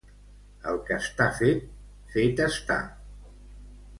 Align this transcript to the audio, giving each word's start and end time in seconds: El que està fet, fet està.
El 0.69 0.79
que 0.87 0.95
està 1.01 1.27
fet, 1.41 1.61
fet 2.15 2.43
està. 2.47 2.79